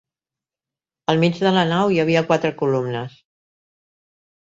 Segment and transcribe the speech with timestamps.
[1.11, 3.19] Al mig de la nau hi havia quatre columnes.